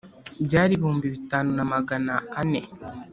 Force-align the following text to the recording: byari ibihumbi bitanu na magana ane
byari 0.45 0.71
ibihumbi 0.75 1.05
bitanu 1.15 1.49
na 1.57 1.65
magana 1.73 2.13
ane 2.39 2.61